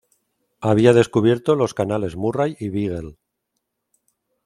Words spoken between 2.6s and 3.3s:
Beagle.